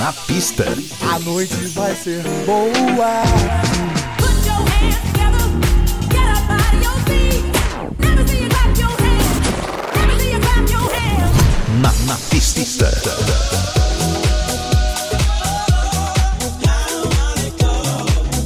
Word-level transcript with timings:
Na 0.00 0.14
pista. 0.14 0.64
A 1.12 1.18
noite 1.18 1.54
vai 1.74 1.94
ser 1.94 2.22
boa. 2.46 3.89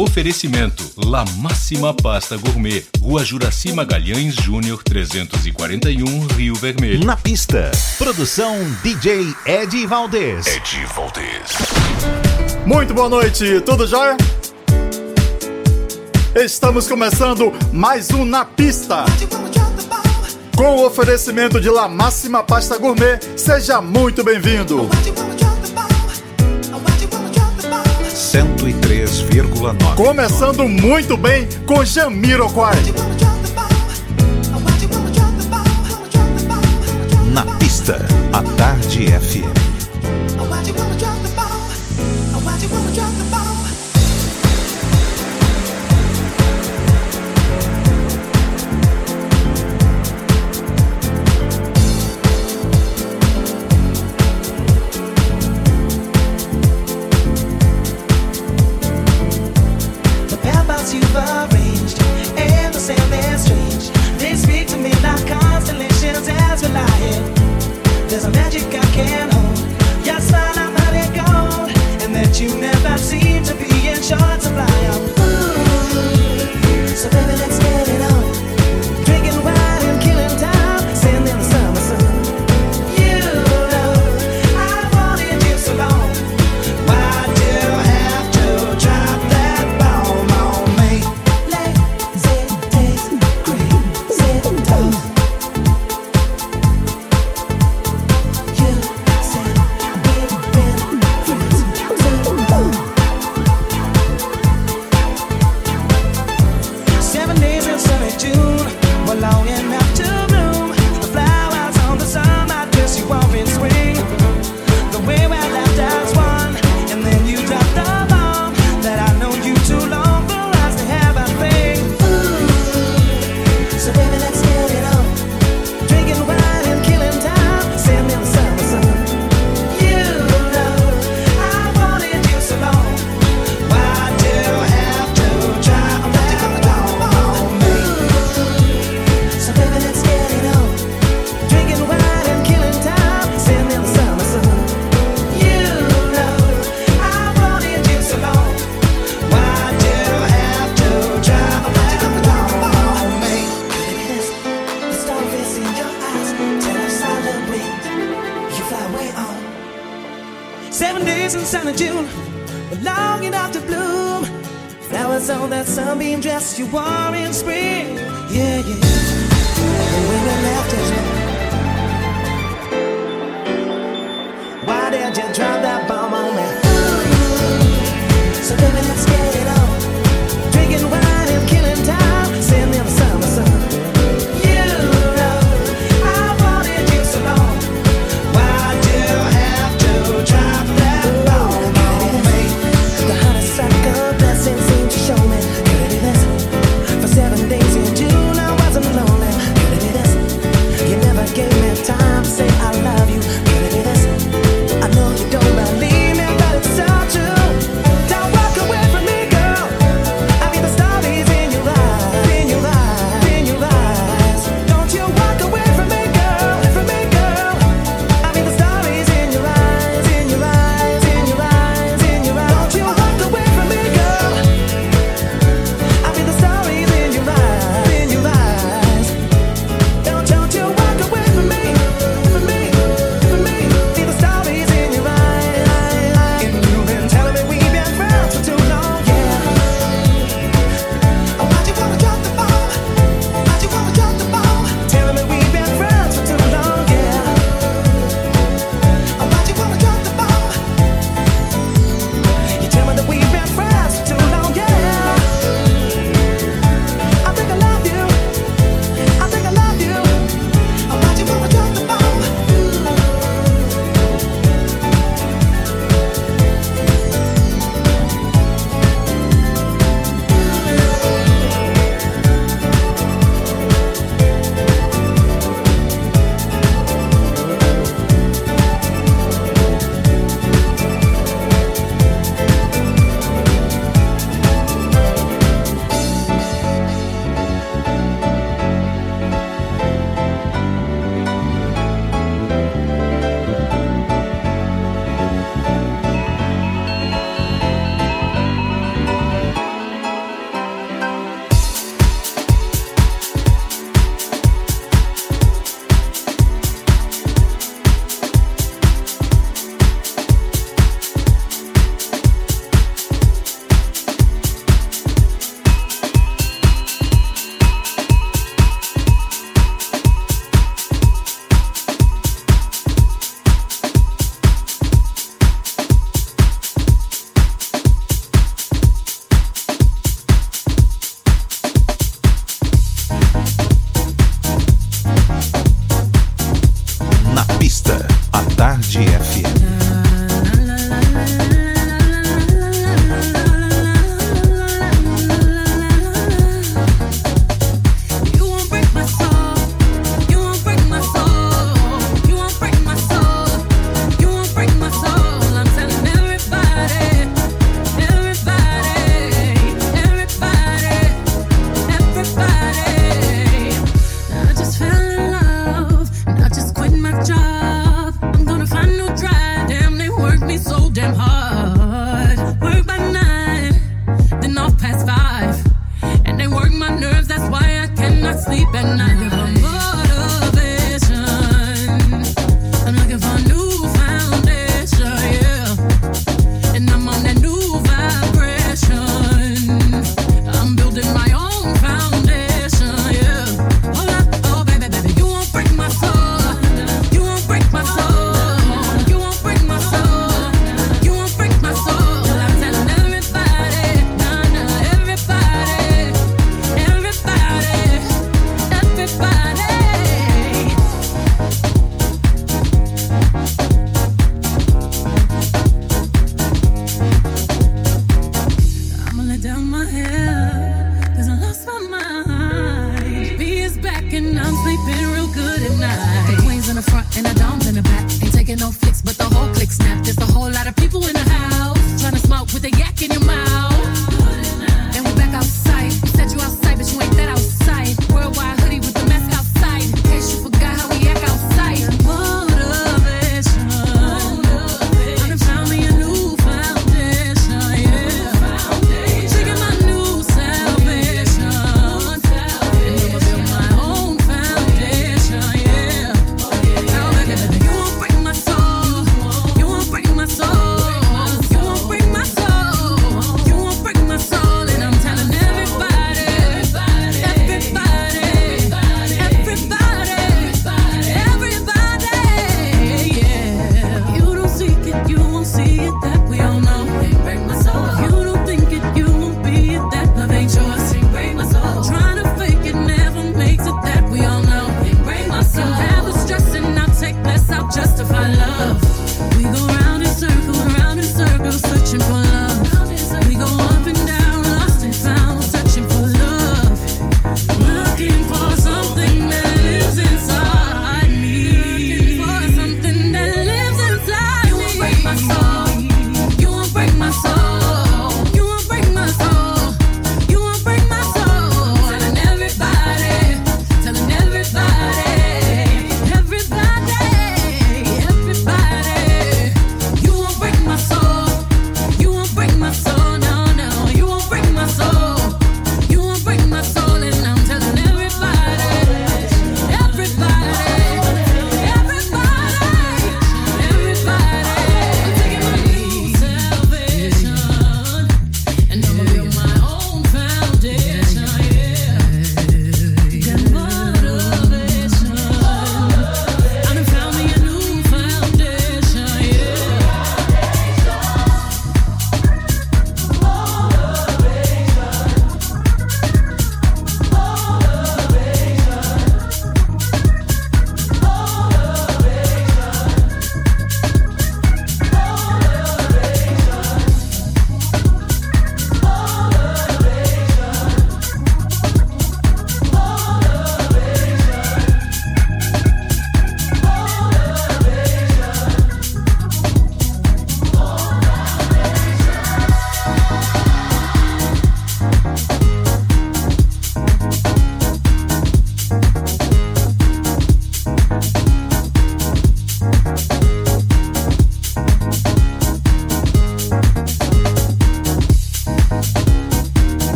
Oferecimento: 0.00 0.82
La 0.96 1.26
Máxima 1.36 1.92
Pasta 1.92 2.34
Gourmet, 2.38 2.86
Rua 3.02 3.22
Juraci 3.22 3.70
Magalhães 3.74 4.34
Júnior 4.34 4.82
341, 4.82 6.26
Rio 6.28 6.54
Vermelho. 6.54 7.04
Na 7.04 7.18
pista, 7.18 7.70
produção 7.98 8.56
DJ 8.82 9.34
Ed 9.44 9.86
Valdez. 9.86 10.46
Ed 10.46 10.86
Valdez. 10.96 11.52
Muito 12.64 12.94
boa 12.94 13.10
noite, 13.10 13.60
tudo 13.60 13.86
jóia? 13.86 14.16
Estamos 16.34 16.88
começando 16.88 17.52
mais 17.70 18.10
um 18.10 18.24
Na 18.24 18.46
Pista. 18.46 19.04
Com 20.56 20.76
o 20.76 20.86
oferecimento 20.86 21.60
de 21.60 21.68
La 21.68 21.88
Máxima 21.88 22.42
Pasta 22.42 22.78
Gourmet, 22.78 23.20
seja 23.36 23.82
muito 23.82 24.24
bem-vindo. 24.24 24.88
Começando 29.94 30.66
muito 30.68 31.16
bem 31.16 31.48
com 31.64 31.84
Jamiroquai. 31.84 32.74
Na 37.32 37.44
pista, 37.56 38.04
a 38.32 38.42
Tarde 38.56 39.06
FM. 39.06 39.60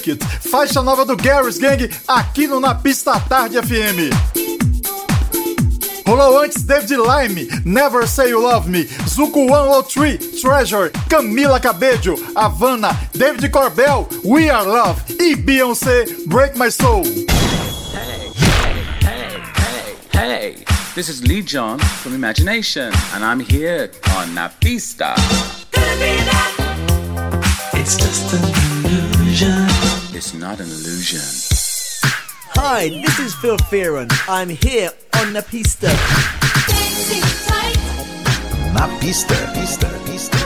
Break 0.00 0.08
It, 0.08 0.24
faixa 0.48 0.82
nova 0.82 1.04
do 1.04 1.14
Garry's 1.14 1.58
Gang 1.58 1.90
aqui 2.08 2.46
no 2.46 2.58
Na 2.58 2.74
Pista 2.74 3.20
Tarde 3.20 3.58
FM. 3.60 4.10
Rolou 6.06 6.42
antes 6.42 6.62
David 6.62 6.98
Lime, 6.98 7.48
Never 7.64 8.06
Say 8.06 8.30
You 8.30 8.40
Love 8.40 8.68
Me, 8.68 8.84
Zuko 9.06 9.46
103, 9.46 10.40
Treasure, 10.40 10.90
Camila 11.08 11.60
Cabello, 11.60 12.16
Havana, 12.34 12.98
David 13.12 13.50
Corbell, 13.52 14.08
We 14.24 14.50
Are 14.50 14.66
Love 14.66 15.02
e 15.20 15.36
Beyoncé, 15.36 16.06
Break 16.26 16.56
My 16.56 16.70
Soul. 16.70 17.04
Hey, 17.92 18.32
hey, 19.00 19.42
hey, 20.12 20.28
hey, 20.28 20.64
this 20.94 21.08
is 21.08 21.22
Lee 21.22 21.42
John 21.42 21.78
from 21.78 22.14
Imagination, 22.14 22.92
and 23.14 23.24
I'm 23.24 23.40
here 23.40 23.90
on 24.16 24.34
Na 24.34 24.48
Pista. 24.48 25.14
It's 27.74 27.96
just 27.96 28.32
illusion. 28.32 28.69
It's 30.20 30.34
not 30.34 30.60
an 30.60 30.66
illusion. 30.66 31.22
Hi, 32.52 32.90
this 32.90 33.18
is 33.20 33.34
Phil 33.36 33.56
Fearon. 33.56 34.12
I'm 34.28 34.50
here 34.50 34.90
on 35.16 35.32
the 35.32 35.40
pista. 35.40 35.86
Na 38.74 38.86
pista, 39.00 39.34
pista, 39.54 39.88
pista. 40.04 40.36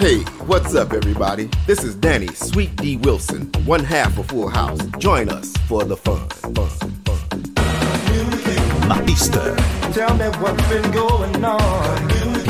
Hey, 0.00 0.18
what's 0.46 0.74
up, 0.74 0.92
everybody? 0.92 1.48
This 1.64 1.84
is 1.84 1.94
Danny 1.94 2.26
Sweet 2.34 2.74
D 2.74 2.96
Wilson, 2.96 3.52
one 3.64 3.84
half 3.84 4.18
of 4.18 4.26
Full 4.26 4.48
House. 4.48 4.80
Join 4.98 5.28
us 5.28 5.56
for 5.68 5.84
the 5.84 5.96
fun. 5.96 6.28
fun, 6.28 6.66
fun. 7.06 8.88
Na 8.88 9.00
pista. 9.06 9.54
Tell 9.94 10.12
me 10.16 10.26
what's 10.42 10.68
been 10.68 10.90
going 10.90 11.44
on. 11.44 12.08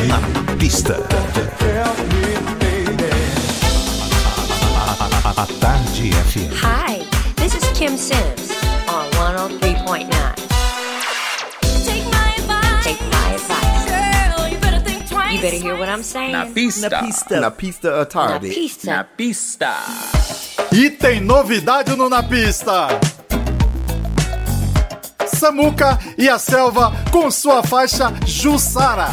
Na 0.08 0.56
pista. 0.56 0.96
A 5.40 5.46
Tarde 5.58 6.10
FM. 6.28 6.52
Hi, 6.60 6.98
this 7.36 7.54
is 7.54 7.64
Kim 7.72 7.96
Sims 7.96 8.52
on 8.86 9.08
103.9. 9.48 10.04
Take 11.86 12.04
my 12.12 12.34
advice. 12.36 12.84
Take 12.84 13.00
my 13.08 13.28
advice. 13.32 13.88
Girl, 13.88 14.48
you 14.50 14.58
better 14.58 14.80
think 14.80 15.08
twice. 15.08 15.32
You 15.32 15.40
better 15.40 15.56
hear 15.56 15.78
what 15.78 15.88
I'm 15.88 16.02
saying. 16.02 16.32
Na 16.32 16.44
pista. 16.44 16.90
Na 16.90 17.00
pista. 17.00 17.40
Na 17.40 17.50
pista 17.50 18.02
à 18.02 18.04
tarde. 18.04 18.48
Na 18.48 18.54
pista. 18.54 18.90
Na 18.90 19.04
pista. 19.04 19.76
E 20.72 20.90
tem 20.90 21.20
novidade 21.20 21.96
no 21.96 22.10
Na 22.10 22.22
Pista! 22.22 22.88
Samuca 25.26 25.98
e 26.18 26.28
a 26.28 26.38
Selva 26.38 26.92
com 27.10 27.30
sua 27.30 27.62
faixa 27.62 28.12
Jussara. 28.26 29.08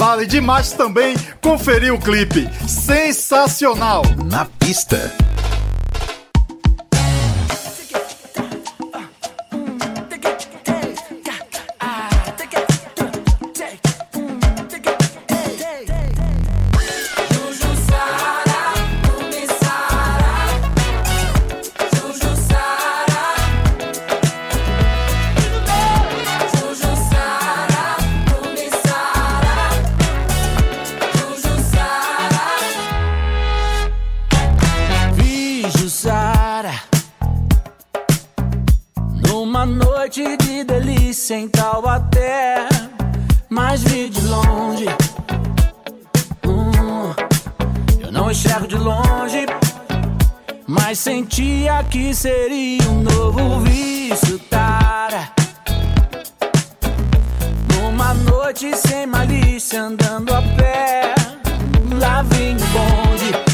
Vale 0.00 0.24
demais 0.24 0.72
também 0.72 1.14
conferir 1.42 1.92
o 1.92 1.98
clipe. 1.98 2.48
Sensacional! 2.66 4.00
Na 4.24 4.46
pista. 4.46 5.12
Sentia 51.30 51.84
que 51.84 52.12
seria 52.12 52.82
um 52.90 53.02
novo 53.02 53.60
vício, 53.60 54.38
Tara 54.50 55.30
Numa 57.72 58.12
noite 58.14 58.76
sem 58.76 59.06
malícia 59.06 59.80
andando 59.80 60.34
a 60.34 60.42
pé 60.42 61.14
Lá 62.00 62.22
vinha 62.22 62.56
o 62.56 62.68
bonde 62.68 63.50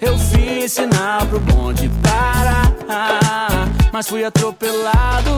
eu 0.00 0.18
fiz 0.18 0.72
sinal 0.72 1.24
pro 1.26 1.40
bonde 1.40 1.90
parar, 2.02 2.70
mas 3.90 4.06
fui 4.06 4.22
atropelado. 4.22 5.30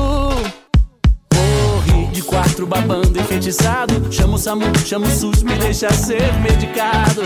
Corri 1.33 2.07
de 2.07 2.21
quatro 2.23 2.67
babando 2.67 3.17
enfeitiçado. 3.17 4.13
Chama 4.13 4.35
o 4.35 4.39
SAMU, 4.39 4.65
chama 4.85 5.07
o 5.07 5.11
SUS, 5.11 5.45
me 5.45 5.55
deixa 5.55 5.89
ser 5.93 6.33
medicado. 6.41 7.23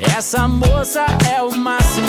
Essa 0.00 0.48
moça 0.48 1.04
é 1.30 1.42
o 1.42 1.54
máximo. 1.56 2.06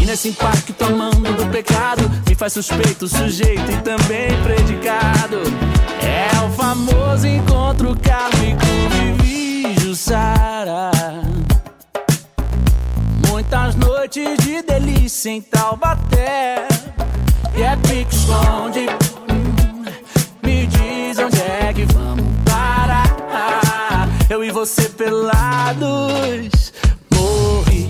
E 0.00 0.06
nesse 0.06 0.28
impacto 0.28 0.72
tomando 0.72 1.32
do 1.36 1.46
pecado, 1.50 2.10
me 2.28 2.34
faz 2.34 2.52
suspeito, 2.52 3.08
sujeito 3.08 3.70
e 3.70 3.76
também 3.82 4.30
predicado. 4.42 5.38
É 6.00 6.44
o 6.44 6.50
famoso 6.50 7.26
encontro 7.26 7.96
kármico, 8.00 8.64
vivi 8.90 9.74
Jussara. 9.80 10.90
Muitas 13.28 13.74
noites 13.74 14.38
de 14.38 14.62
delícia 14.62 15.30
em 15.30 15.40
Taubaté 15.40 16.68
E 17.56 17.62
é 17.62 17.76
pique 17.76 18.14
esconde 18.14 18.86
Me 20.42 20.66
diz 20.66 21.18
onde 21.18 21.40
é 21.40 21.72
que 21.74 21.84
vamos 21.86 22.24
parar 22.44 24.08
Eu 24.30 24.44
e 24.44 24.50
você 24.50 24.88
pelados 24.90 26.51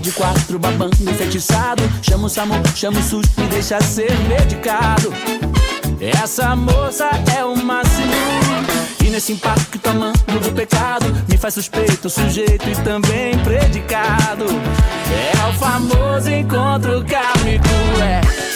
de 0.03 0.11
quatro 0.11 0.59
babando 0.59 0.95
enfeitiçado 1.01 1.81
Chama 2.01 2.27
o 2.27 2.29
SAMU, 2.29 2.55
chama 2.75 2.99
o 2.99 3.03
SUS 3.03 3.25
Me 3.37 3.47
deixa 3.47 3.79
ser 3.81 4.11
medicado. 4.27 5.13
Essa 5.99 6.53
moça 6.55 7.09
é 7.37 7.45
o 7.45 7.55
máximo. 7.55 8.11
E 9.01 9.09
nesse 9.09 9.31
impacto 9.31 9.79
tomando 9.79 10.39
do 10.41 10.51
pecado 10.51 11.05
Me 11.29 11.37
faz 11.37 11.53
suspeito, 11.53 12.09
sujeito 12.09 12.69
e 12.69 12.75
também 12.83 13.37
predicado. 13.39 14.45
É 14.45 15.49
o 15.49 15.53
famoso 15.53 16.29
encontro 16.29 17.03
kármico 17.05 17.67
É 18.01 18.52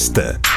pista. 0.00 0.49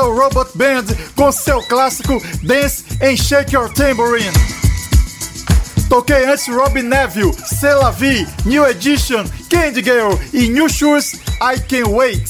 Universal 0.00 0.14
Robot 0.14 0.50
Band 0.54 0.84
com 1.14 1.30
seu 1.30 1.62
clássico 1.62 2.20
Dance 2.42 2.84
and 3.02 3.16
Shake 3.16 3.54
Your 3.54 3.68
Tambourine. 3.72 4.32
Toquei 5.88 6.24
antes 6.24 6.48
Robin 6.48 6.82
Neville, 6.82 7.32
Cela 7.32 7.90
V, 7.90 8.26
New 8.46 8.64
Edition, 8.64 9.24
Candy 9.48 9.82
Girl 9.82 10.18
e 10.32 10.48
New 10.48 10.68
Shoes 10.68 11.14
I 11.42 11.58
Can 11.68 11.90
Wait. 11.90 12.24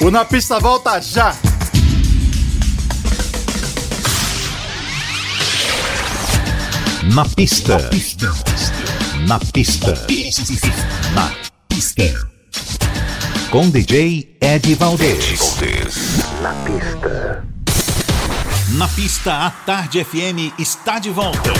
O 0.00 0.10
Na 0.10 0.24
Pista 0.24 0.58
volta 0.58 1.00
já! 1.00 1.34
Na 7.14 7.24
pista. 7.24 7.78
Na 9.26 9.38
pista. 9.38 9.94
Na 11.14 11.32
pista. 11.68 12.28
Com 13.50 13.70
DJ 13.70 14.36
Ed 14.40 14.74
Valdez. 14.74 16.13
Na 16.84 16.90
pista. 16.90 17.42
Na 18.76 18.88
pista, 18.88 19.46
a 19.46 19.50
Tarde 19.50 20.04
FM 20.04 20.52
está 20.58 20.98
de 20.98 21.10
volta. 21.10 21.50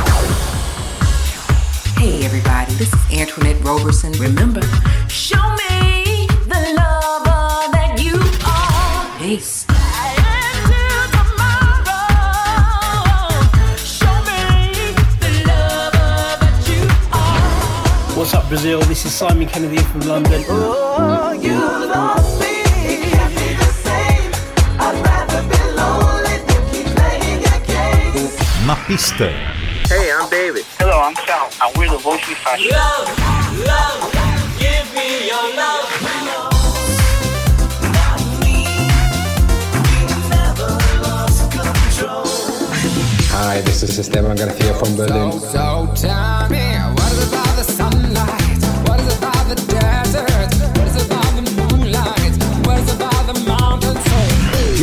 Hey 1.98 2.26
everybody, 2.26 2.74
this 2.74 2.92
is 2.92 3.20
Antoinette 3.20 3.58
Roberson. 3.64 4.12
Remember, 4.18 4.60
show 5.08 5.40
me 5.56 6.26
the 6.46 6.74
lover 6.76 7.70
that 7.72 7.98
you 7.98 8.16
are. 8.44 9.18
Peace. 9.18 9.64
What's 18.14 18.34
up, 18.34 18.46
Brazil? 18.48 18.80
This 18.80 19.06
is 19.06 19.12
Simon 19.12 19.48
Kennedy 19.48 19.78
from 19.78 20.00
London. 20.02 20.44
Oh, 20.48 21.32
Na 28.66 28.74
pista. 28.86 29.28
Hey, 29.88 30.10
I'm 30.10 30.30
David. 30.30 30.64
Hello, 30.78 30.98
I'm 30.98 31.14
Sal, 31.26 31.50
and 31.60 31.76
we're 31.76 31.90
the 31.90 31.98
Voice 31.98 32.26
We 32.26 32.34
Fashion. 32.34 32.70
Love, 32.70 33.12
love, 33.60 34.10
give 34.58 34.88
me 34.94 35.28
your 35.28 35.54
love. 35.54 35.84
Hi, 43.36 43.60
this 43.60 43.82
is 43.82 43.98
Esteban 43.98 44.36
Garcia 44.36 44.74
from 44.74 44.96
Berlin. 44.96 45.38
So 45.40 45.92
tell 45.94 46.48
me, 46.48 46.72
what 46.96 47.12
is 47.12 47.20
it 47.20 47.28
about 47.28 47.56
the 47.56 47.64
sunlight? 47.64 48.43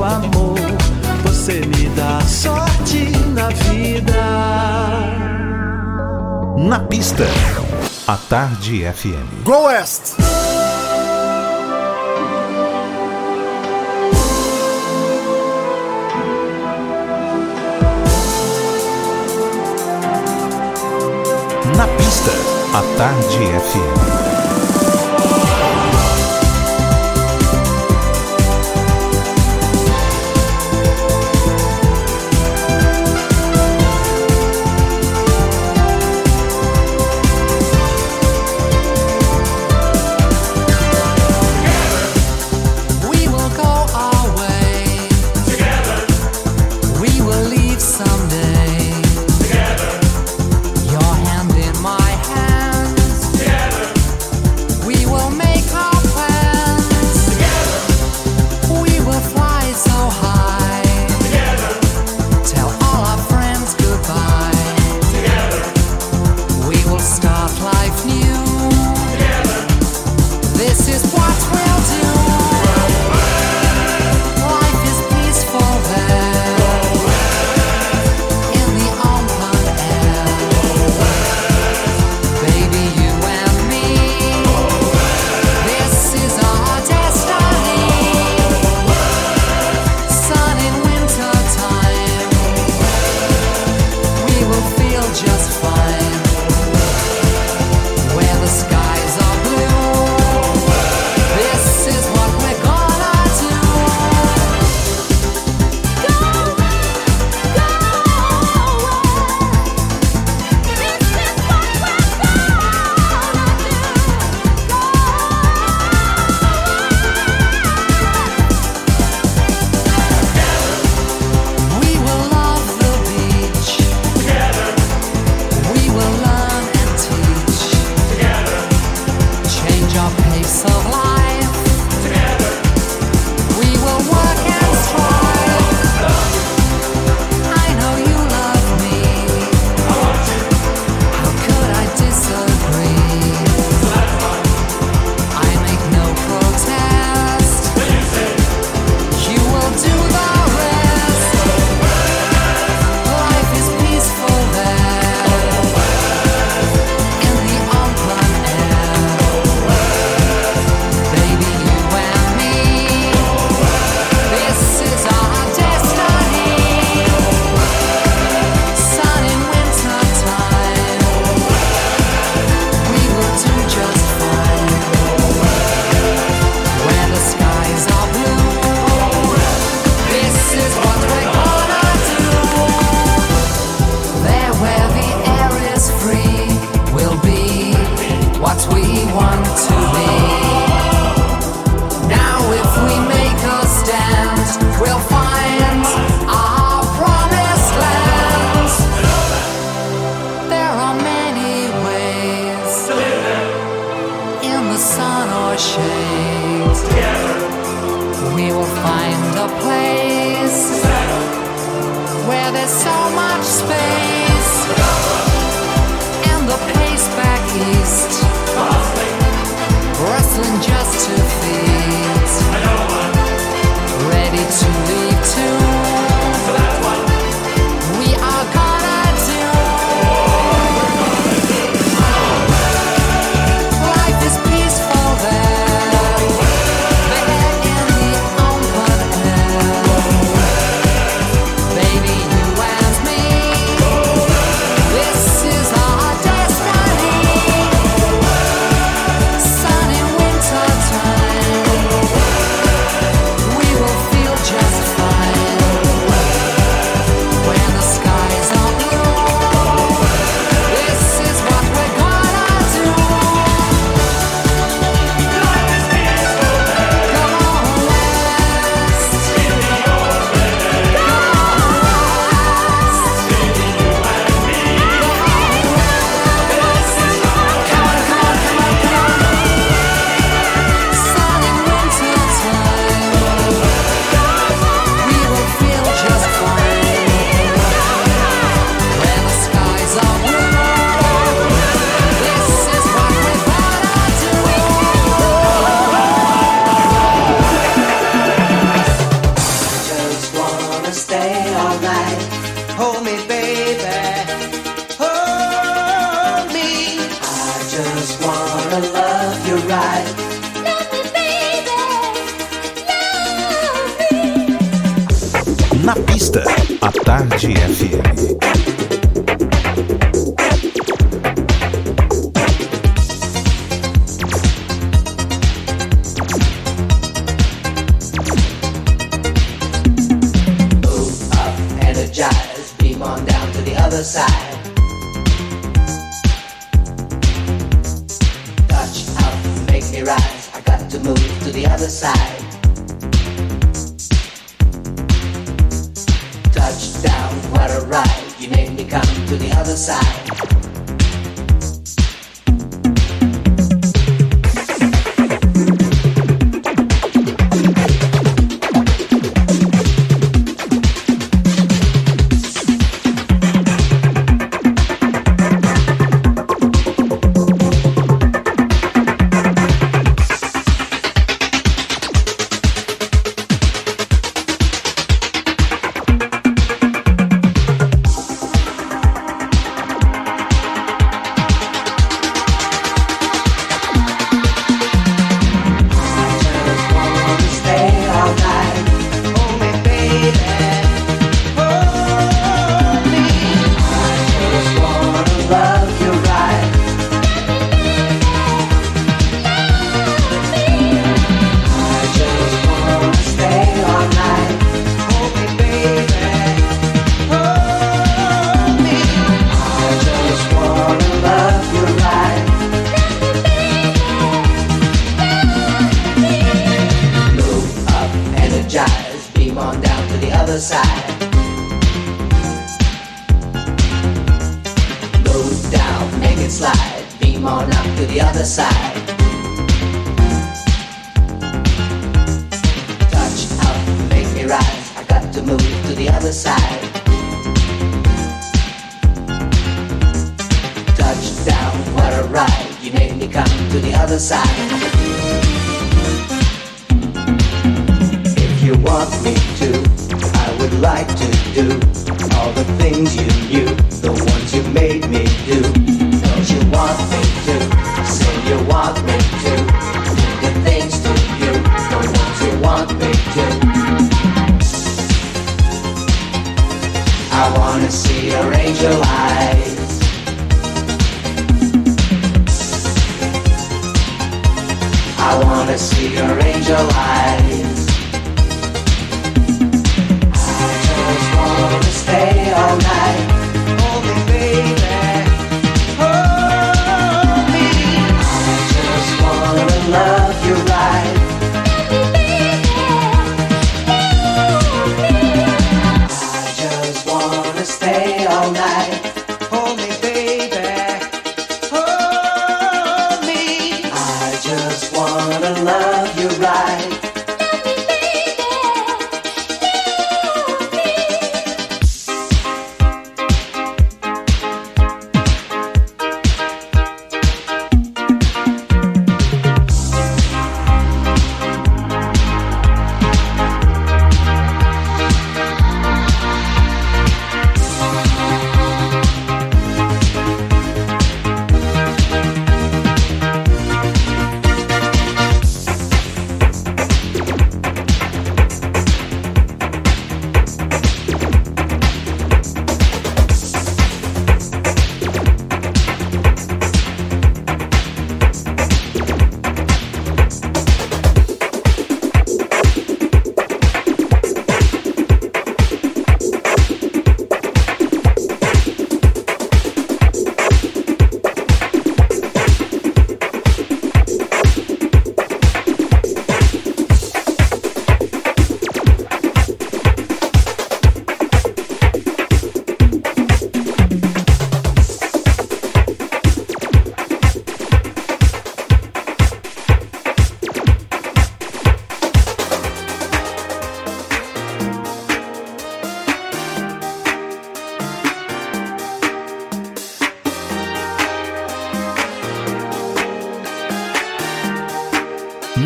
meu 0.00 0.04
amor. 0.04 0.58
Você 1.24 1.60
me 1.60 1.88
dá 1.90 2.20
sorte 2.22 3.10
na 3.34 3.48
vida. 3.48 4.14
Na 6.56 6.80
pista, 6.80 7.24
a 8.06 8.16
Tarde 8.16 8.84
FM. 8.84 9.44
Go 9.44 9.66
West! 9.66 10.16
Na 21.76 21.86
pista, 21.86 22.30
a 22.74 22.96
Tarde 22.96 23.38
FM. 23.38 24.29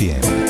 100. 0.00 0.47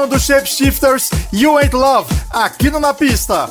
Som 0.00 0.08
do 0.08 0.18
Shapeshifters, 0.18 1.10
You 1.30 1.58
Ain't 1.58 1.74
Love, 1.74 2.08
aqui 2.30 2.70
no 2.70 2.80
Na 2.80 2.94
Pista. 2.94 3.50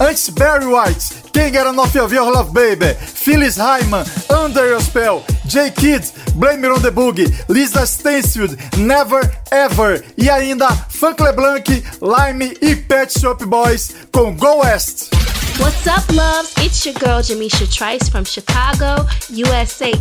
Antes 0.00 0.30
Barry 0.30 0.66
White, 0.66 1.32
Can't 1.32 1.52
Get 1.52 1.66
Enough 1.66 1.96
of 1.96 2.12
Your 2.12 2.30
Love 2.30 2.52
Baby, 2.52 2.94
Phyllis 2.94 3.56
Hyman, 3.56 4.04
Under 4.30 4.68
Your 4.68 4.80
Spell, 4.80 5.24
J 5.46 5.70
Kidd, 5.70 6.04
Blame 6.36 6.64
It 6.64 6.72
on 6.72 6.82
the 6.82 6.90
Boogie, 6.90 7.28
Lisa 7.48 7.84
Stansfield, 7.84 8.56
Never 8.78 9.20
Ever 9.50 10.04
e 10.16 10.30
ainda 10.30 10.70
Funk 10.88 11.20
LeBlanc, 11.20 11.68
Lime 12.00 12.56
e 12.62 12.76
Pet 12.76 13.10
Shop 13.18 13.44
Boys 13.44 13.92
com 14.12 14.36
Go 14.36 14.60
West. 14.60 15.19
What's 15.60 15.86
up, 15.86 16.10
loves? 16.14 16.54
It's 16.56 16.86
your 16.86 16.94
girl 16.94 17.20
Jamisha 17.20 17.70
Trice 17.70 18.08
from 18.08 18.24
Chicago, 18.24 19.06
USA. 19.28 19.92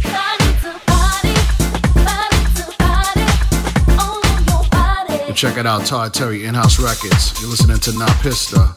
And 5.28 5.36
check 5.36 5.58
it 5.58 5.66
out, 5.66 5.86
Todd 5.86 6.14
Terry, 6.14 6.46
In-House 6.46 6.80
Records. 6.80 7.34
You're 7.42 7.50
listening 7.50 7.80
to 7.80 7.92
Napista. 7.92 8.74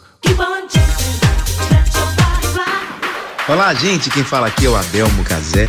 Olá, 3.49 3.75
gente. 3.75 4.11
Quem 4.11 4.25
fala 4.25 4.49
aqui 4.49 4.67
é 4.67 4.69
o 4.69 4.77
Adelmo 4.77 5.23
Cazé. 5.23 5.69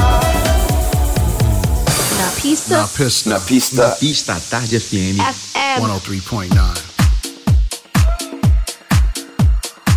pista. 2.41 2.77
Na 2.77 2.87
Pista. 2.87 3.29
Na 3.29 3.39
Pista. 3.39 3.87
Na 3.87 3.95
Pista 3.95 4.41
Tarde 4.49 4.79
FM. 4.79 5.19
FM. 5.19 5.79
103.9. 5.79 6.81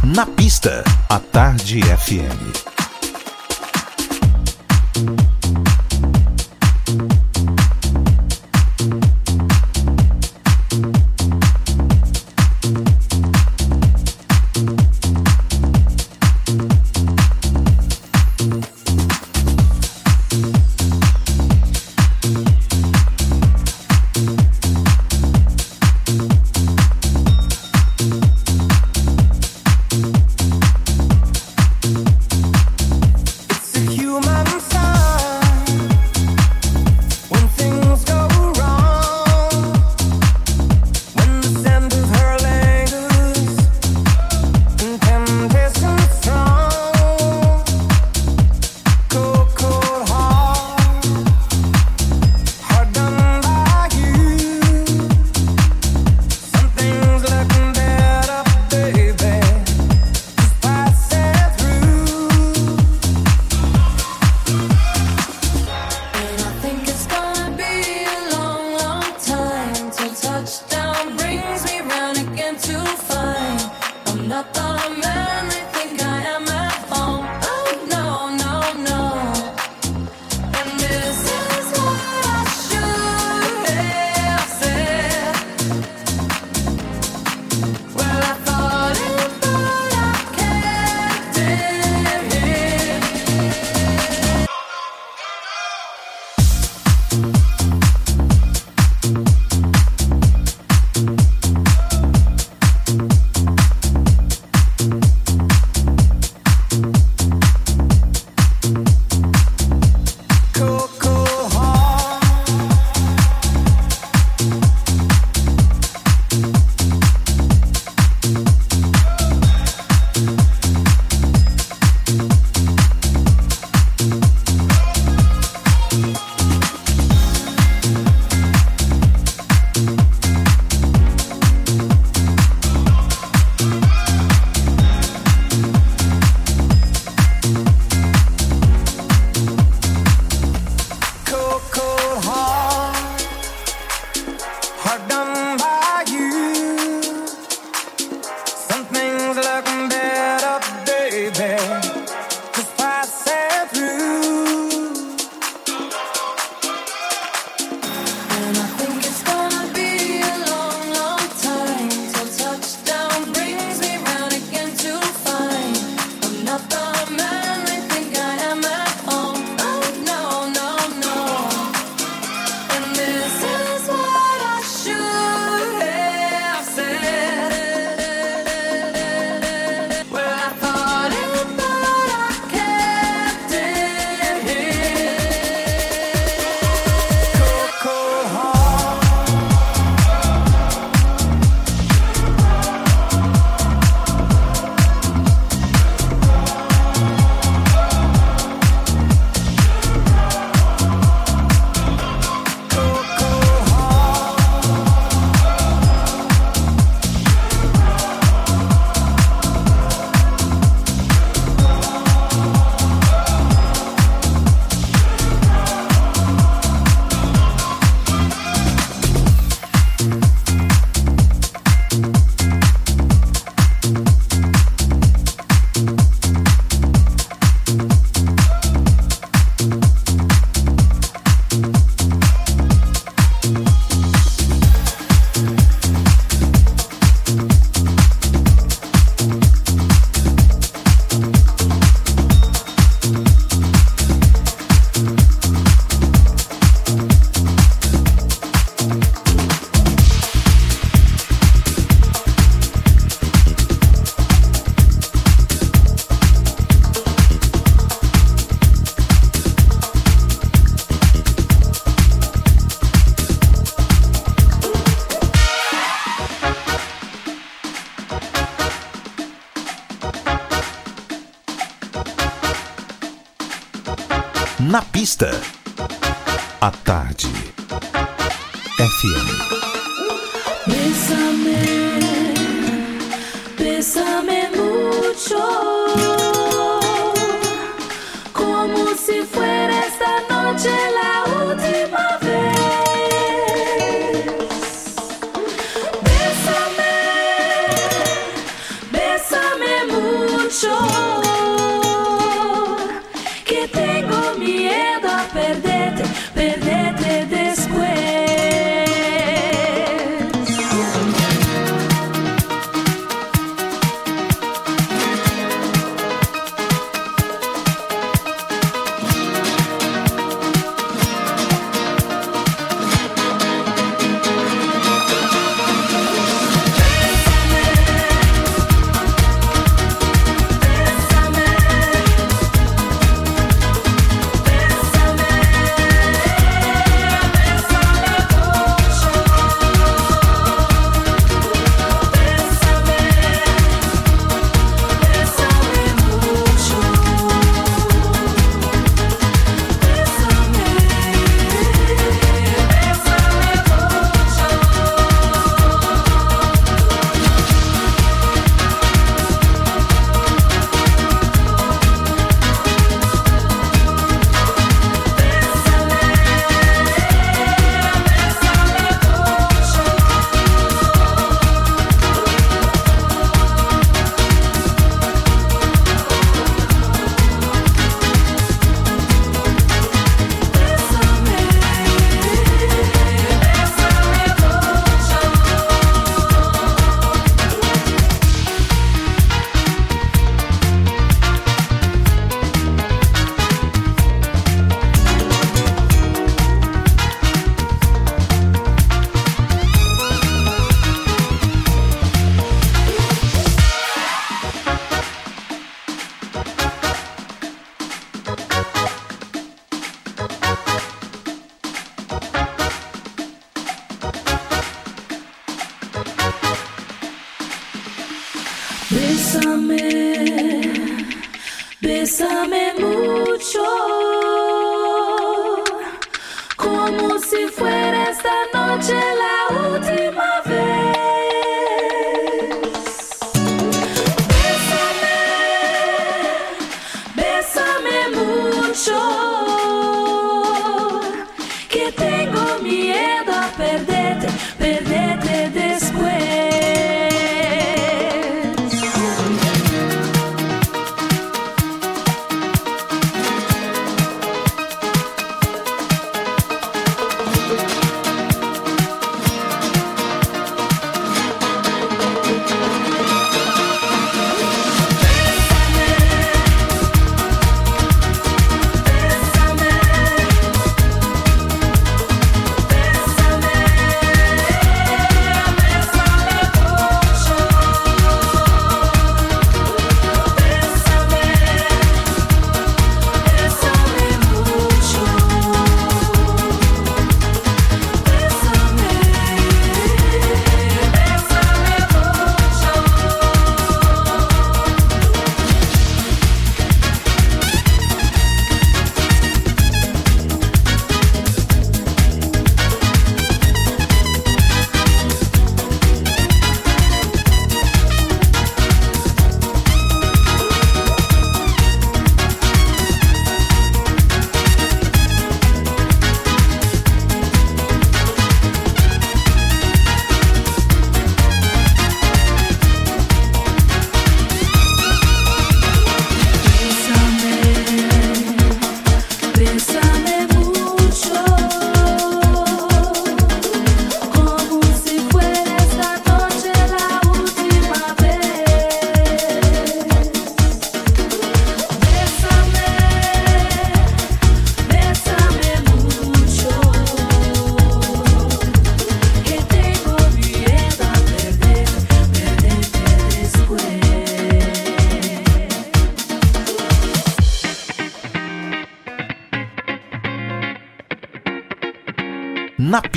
Na 0.05 0.27
pista, 0.27 0.85
a 1.09 1.19
Tarde 1.19 1.81
FM. 1.81 2.84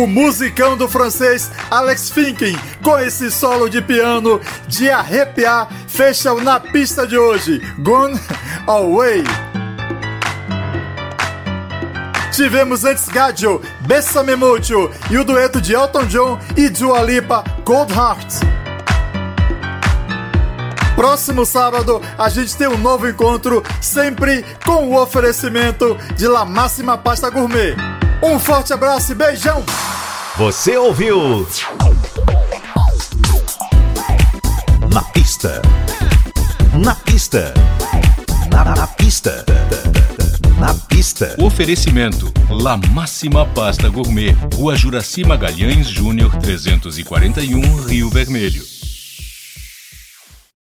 O 0.00 0.06
musicão 0.06 0.78
do 0.78 0.88
francês 0.88 1.50
Alex 1.70 2.08
Finken, 2.08 2.58
com 2.82 2.98
esse 2.98 3.30
solo 3.30 3.68
de 3.68 3.82
piano 3.82 4.40
de 4.66 4.88
arrepiar, 4.88 5.68
fecha 5.86 6.32
o 6.32 6.40
na 6.40 6.58
pista 6.58 7.06
de 7.06 7.18
hoje. 7.18 7.60
Gone 7.80 8.18
Away. 8.66 9.22
Tivemos 12.32 12.82
antes 12.82 13.08
Gadio, 13.08 13.60
Bessame 13.80 14.36
Mucho 14.36 14.90
e 15.10 15.18
o 15.18 15.24
dueto 15.24 15.60
de 15.60 15.74
Elton 15.74 16.06
John 16.06 16.38
e 16.56 16.70
Dua 16.70 17.02
Lipa, 17.02 17.44
Cold 17.62 17.92
Heart. 17.92 18.36
Próximo 20.96 21.44
sábado 21.44 22.00
a 22.16 22.30
gente 22.30 22.56
tem 22.56 22.68
um 22.68 22.78
novo 22.78 23.06
encontro, 23.06 23.62
sempre 23.82 24.46
com 24.64 24.88
o 24.88 24.98
oferecimento 24.98 25.94
de 26.16 26.26
La 26.26 26.46
Máxima 26.46 26.96
Pasta 26.96 27.28
Gourmet. 27.28 27.76
Um 28.22 28.38
forte 28.38 28.72
abraço 28.72 29.12
e 29.12 29.14
beijão! 29.14 29.62
Você 30.40 30.74
ouviu? 30.74 31.46
Na 34.90 35.02
pista. 35.02 35.60
Na 36.82 36.94
pista. 36.94 37.52
Na, 38.50 38.64
na 38.74 38.86
pista. 38.86 39.44
Na 40.58 40.72
pista. 40.72 41.36
Oferecimento: 41.38 42.32
La 42.48 42.78
Máxima 42.78 43.44
Pasta 43.44 43.90
Gourmet, 43.90 44.34
Rua 44.54 44.74
Juraci 44.74 45.24
Magalhães 45.24 45.86
Júnior 45.86 46.34
341, 46.36 47.82
Rio 47.84 48.08
Vermelho. 48.08 48.69